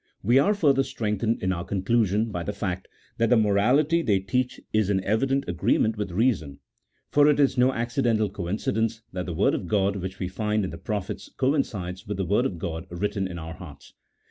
We 0.23 0.39
are 0.39 0.55
further 0.55 0.81
strengthened 0.81 1.43
in 1.43 1.51
our 1.53 1.63
conclusion 1.63 2.31
by 2.31 2.41
the 2.41 2.53
fact 2.53 2.87
that 3.17 3.29
the 3.29 3.37
morality 3.37 4.01
they 4.01 4.17
teach 4.19 4.59
is 4.73 4.89
in 4.89 5.03
evident 5.03 5.43
agree 5.47 5.77
ment 5.77 5.95
with 5.95 6.09
reason, 6.09 6.57
for 7.11 7.27
it 7.27 7.39
is 7.39 7.55
no 7.55 7.71
accidental 7.71 8.27
coincidence 8.31 9.03
that 9.13 9.27
the 9.27 9.35
Word 9.35 9.53
of 9.53 9.67
God 9.67 9.97
which 9.97 10.17
we 10.17 10.27
find 10.27 10.63
in 10.65 10.71
the 10.71 10.79
prophets 10.79 11.29
coincides 11.37 12.07
with 12.07 12.17
the 12.17 12.25
Word 12.25 12.47
of 12.47 12.59
G 12.59 12.65
od 12.65 12.87
written 12.89 13.27
in 13.27 13.37
our 13.37 13.53
hearts. 13.53 13.93